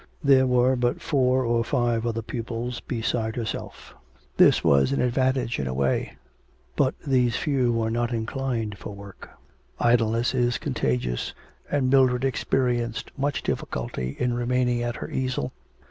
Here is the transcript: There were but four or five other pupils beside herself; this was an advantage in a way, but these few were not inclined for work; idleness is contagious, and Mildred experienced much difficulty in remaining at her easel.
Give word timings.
There 0.23 0.47
were 0.47 0.75
but 0.75 0.99
four 0.99 1.45
or 1.45 1.63
five 1.63 2.07
other 2.07 2.23
pupils 2.23 2.79
beside 2.79 3.35
herself; 3.35 3.93
this 4.37 4.63
was 4.63 4.91
an 4.91 4.99
advantage 4.99 5.59
in 5.59 5.67
a 5.67 5.75
way, 5.75 6.17
but 6.75 6.95
these 7.05 7.35
few 7.35 7.71
were 7.71 7.91
not 7.91 8.11
inclined 8.11 8.79
for 8.79 8.95
work; 8.95 9.29
idleness 9.79 10.33
is 10.33 10.57
contagious, 10.57 11.35
and 11.69 11.91
Mildred 11.91 12.25
experienced 12.25 13.11
much 13.15 13.43
difficulty 13.43 14.17
in 14.17 14.33
remaining 14.33 14.81
at 14.81 14.95
her 14.95 15.07
easel. 15.11 15.53